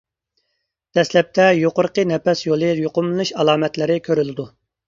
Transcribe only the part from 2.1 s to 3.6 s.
نەپەس يولى يۇقۇملىنىش